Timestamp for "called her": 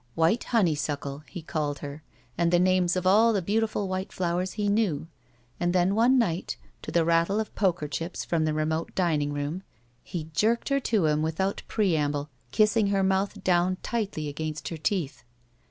1.43-2.01